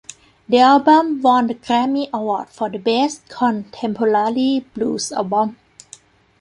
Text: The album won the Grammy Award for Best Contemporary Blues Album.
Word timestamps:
The 0.49 0.57
album 0.57 1.21
won 1.21 1.45
the 1.45 1.53
Grammy 1.53 2.09
Award 2.11 2.49
for 2.49 2.71
Best 2.71 3.29
Contemporary 3.29 4.65
Blues 4.73 5.11
Album. 5.11 5.57